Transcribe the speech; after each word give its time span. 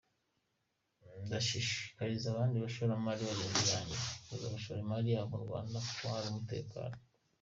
Ndashishikariza 1.25 2.25
abandi 2.29 2.55
bashoramari 2.63 3.21
bagenzi 3.29 3.63
banjye 3.71 3.95
kuza 4.27 4.47
gushora 4.53 4.79
imari 4.85 5.07
yabo 5.13 5.27
mu 5.33 5.37
Rwanda 5.45 5.75
kuko 5.87 6.03
hari 6.13 6.27
umutekano. 6.29 6.95